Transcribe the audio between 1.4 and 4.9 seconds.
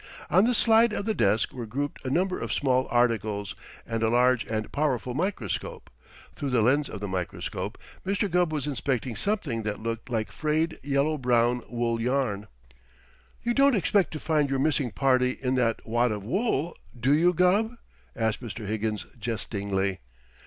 were grouped a number of small articles, and a large and